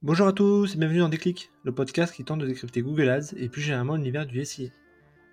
[0.00, 3.34] Bonjour à tous et bienvenue dans Déclic, le podcast qui tente de décrypter Google Ads
[3.36, 4.68] et plus généralement l'univers du SIA.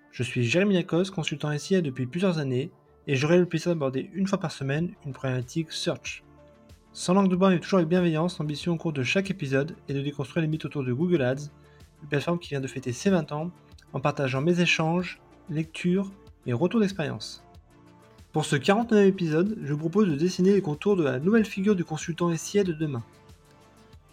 [0.09, 2.71] Je suis Jérémy Lacoste, consultant SIA depuis plusieurs années
[3.05, 6.23] et j'aurai le plaisir d'aborder une fois par semaine une problématique search.
[6.93, 9.93] Sans langue de bois mais toujours avec bienveillance, l'ambition au cours de chaque épisode est
[9.93, 11.52] de déconstruire les mythes autour de Google Ads,
[12.02, 13.52] une plateforme qui vient de fêter ses 20 ans
[13.94, 16.12] en partageant mes échanges, lectures
[16.48, 17.44] et retours d'expérience.
[18.32, 21.86] Pour ce 49e épisode, je propose de dessiner les contours de la nouvelle figure du
[21.86, 23.04] consultant SIA de demain.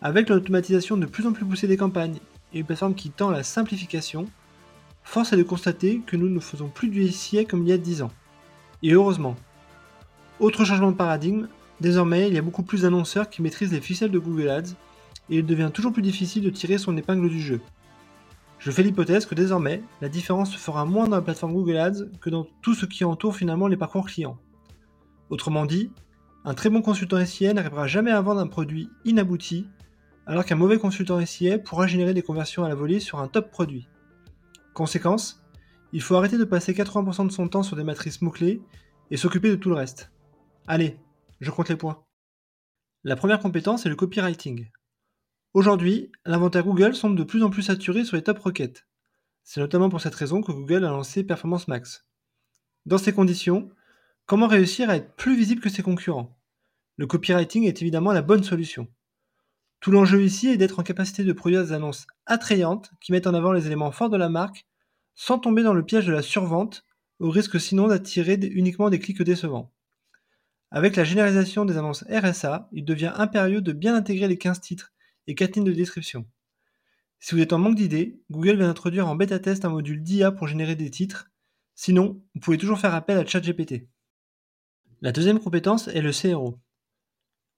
[0.05, 2.19] Avec l'automatisation de plus en plus poussée des campagnes
[2.52, 4.27] et une plateforme qui tend à la simplification,
[5.05, 7.79] force est de constater que nous ne faisons plus du SIA comme il y a
[7.79, 8.10] 10 ans.
[8.83, 9.37] Et heureusement.
[10.41, 11.46] Autre changement de paradigme,
[11.80, 14.73] désormais il y a beaucoup plus d'annonceurs qui maîtrisent les ficelles de Google Ads
[15.30, 17.60] et il devient toujours plus difficile de tirer son épingle du jeu.
[18.59, 22.07] Je fais l'hypothèse que désormais, la différence se fera moins dans la plateforme Google Ads
[22.21, 24.37] que dans tout ce qui entoure finalement les parcours clients.
[25.30, 25.93] Autrement dit,
[26.45, 29.69] un très bon consultant SIA n'arrivera jamais à vendre un produit inabouti
[30.26, 33.50] alors qu'un mauvais consultant SIA pourra générer des conversions à la volée sur un top
[33.50, 33.88] produit.
[34.74, 35.42] Conséquence,
[35.92, 38.62] il faut arrêter de passer 80% de son temps sur des matrices mots-clés
[39.10, 40.10] et s'occuper de tout le reste.
[40.66, 40.96] Allez,
[41.40, 42.04] je compte les points.
[43.04, 44.70] La première compétence est le copywriting.
[45.54, 48.86] Aujourd'hui, l'inventaire Google semble de plus en plus saturé sur les top requêtes.
[49.45, 52.07] C'est notamment pour cette raison que Google a lancé Performance Max.
[52.86, 53.70] Dans ces conditions,
[54.24, 56.38] comment réussir à être plus visible que ses concurrents?
[56.96, 58.88] Le copywriting est évidemment la bonne solution.
[59.83, 63.35] Tout l'enjeu ici est d'être en capacité de produire des annonces attrayantes qui mettent en
[63.35, 64.65] avant les éléments forts de la marque
[65.16, 66.84] sans tomber dans le piège de la survente,
[67.19, 69.72] au risque sinon d'attirer uniquement des clics décevants.
[70.71, 74.93] Avec la généralisation des annonces RSA, il devient impérieux de bien intégrer les 15 titres
[75.27, 76.27] et 4 lignes de description.
[77.19, 80.31] Si vous êtes en manque d'idées, Google vient d'introduire en bêta test un module d'IA
[80.31, 81.28] pour générer des titres.
[81.75, 83.88] Sinon, vous pouvez toujours faire appel à ChatGPT.
[85.00, 86.60] La deuxième compétence est le CRO.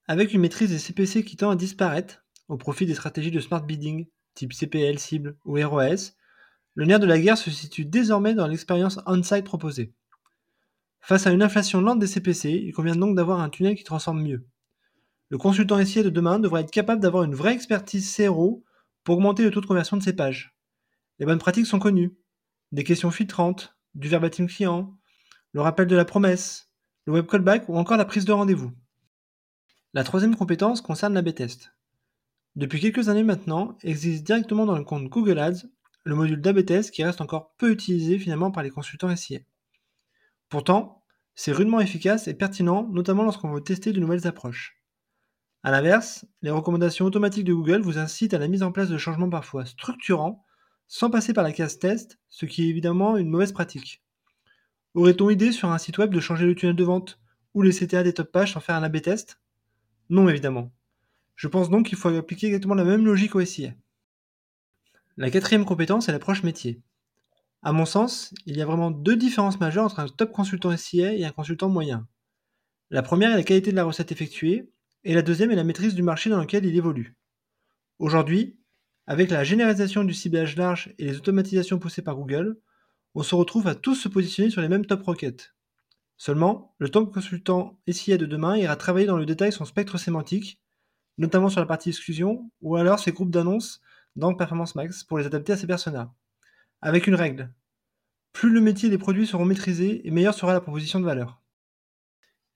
[0.06, 3.62] Avec une maîtrise des CPC qui tend à disparaître au profit des stratégies de smart
[3.62, 6.12] bidding type CPL cible ou ROS,
[6.74, 9.94] le nerf de la guerre se situe désormais dans l'expérience on-site proposée.
[11.01, 14.23] Face à une inflation lente des CPC, il convient donc d'avoir un tunnel qui transforme
[14.23, 14.46] mieux.
[15.30, 18.62] Le consultant SIA de demain devrait être capable d'avoir une vraie expertise CRO
[19.05, 20.55] pour augmenter le taux de conversion de ses pages.
[21.18, 22.14] Les bonnes pratiques sont connues.
[22.73, 24.98] Des questions filtrantes, du verbatim client,
[25.52, 26.70] le rappel de la promesse,
[27.07, 28.73] le web callback ou encore la prise de rendez-vous.
[29.94, 31.72] La troisième compétence concerne l'A-B test.
[32.56, 35.68] Depuis quelques années maintenant, existe directement dans le compte Google Ads
[36.02, 39.38] le module d'A-B test qui reste encore peu utilisé finalement par les consultants SIA.
[40.48, 41.04] Pourtant,
[41.36, 44.83] c'est rudement efficace et pertinent, notamment lorsqu'on veut tester de nouvelles approches.
[45.62, 48.98] A l'inverse, les recommandations automatiques de Google vous incitent à la mise en place de
[48.98, 50.44] changements parfois structurants
[50.88, 54.02] sans passer par la case test, ce qui est évidemment une mauvaise pratique.
[54.94, 57.20] Aurait-on idée sur un site web de changer le tunnel de vente
[57.54, 59.38] ou les CTA des top pages sans faire un A-B test?
[60.10, 60.72] Non, évidemment.
[61.36, 63.74] Je pense donc qu'il faut appliquer exactement la même logique au SIA.
[65.16, 66.80] La quatrième compétence est l'approche métier.
[67.62, 71.14] À mon sens, il y a vraiment deux différences majeures entre un top consultant SIA
[71.14, 72.06] et un consultant moyen.
[72.90, 74.70] La première est la qualité de la recette effectuée,
[75.04, 77.16] et la deuxième est la maîtrise du marché dans lequel il évolue.
[77.98, 78.58] Aujourd'hui,
[79.06, 82.58] avec la généralisation du ciblage large et les automatisations poussées par Google,
[83.14, 85.54] on se retrouve à tous se positionner sur les mêmes top requêtes.
[86.17, 90.61] Seulement, le top consultant SIA de demain ira travailler dans le détail son spectre sémantique,
[91.19, 93.80] notamment sur la partie exclusion, ou alors ses groupes d'annonces
[94.17, 96.14] dans Performance Max pour les adapter à ses personas.
[96.80, 97.52] Avec une règle.
[98.33, 101.41] Plus le métier et les produits seront maîtrisés et meilleure sera la proposition de valeur.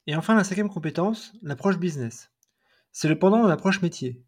[0.06, 2.32] Et enfin, la cinquième compétence, l'approche business.
[2.92, 4.22] C'est le pendant de l'approche métier.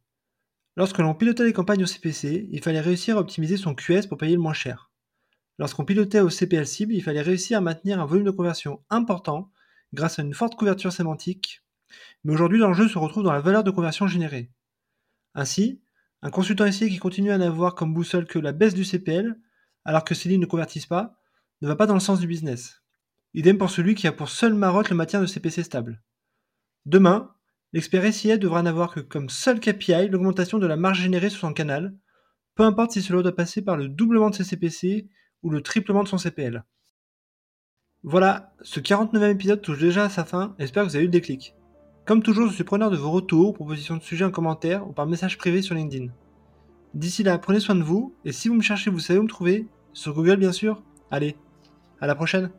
[0.76, 4.18] Lorsque l'on pilotait les campagnes au CPC, il fallait réussir à optimiser son QS pour
[4.18, 4.89] payer le moins cher.
[5.60, 9.52] Lorsqu'on pilotait au CPL cible, il fallait réussir à maintenir un volume de conversion important
[9.92, 11.62] grâce à une forte couverture sémantique,
[12.24, 14.50] mais aujourd'hui l'enjeu se retrouve dans la valeur de conversion générée.
[15.34, 15.82] Ainsi,
[16.22, 19.38] un consultant SIA qui continue à n'avoir comme boussole que la baisse du CPL,
[19.84, 21.20] alors que ses lignes ne convertissent pas,
[21.60, 22.82] ne va pas dans le sens du business.
[23.34, 26.02] Idem pour celui qui a pour seule marotte le maintien de CPC stable.
[26.86, 27.34] Demain,
[27.74, 31.52] l'expert SIA devra n'avoir que comme seul KPI l'augmentation de la marge générée sur son
[31.52, 31.94] canal,
[32.54, 35.10] peu importe si cela doit passer par le doublement de ses CPC
[35.42, 36.64] ou le triplement de son CPL.
[38.02, 41.12] Voilà, ce 49e épisode touche déjà à sa fin, j'espère que vous avez eu le
[41.12, 41.54] déclic.
[42.06, 45.06] Comme toujours, je suis preneur de vos retours, propositions de sujets en commentaire ou par
[45.06, 46.10] message privé sur LinkedIn.
[46.94, 49.28] D'ici là, prenez soin de vous, et si vous me cherchez, vous savez où me
[49.28, 50.82] trouver, sur Google bien sûr.
[51.10, 51.36] Allez,
[52.00, 52.50] à la prochaine